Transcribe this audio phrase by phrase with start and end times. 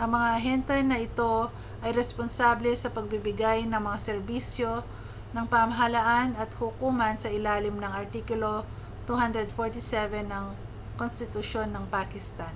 [0.00, 1.34] ang mga ahente na ito
[1.84, 4.72] ay responsable sa pagbibigay ng mga serbisyo
[5.34, 8.54] ng pamahalaan at hukuman sa ilalim ng artikulo
[9.10, 10.44] 247 ng
[11.00, 12.54] konstitusyon ng pakistan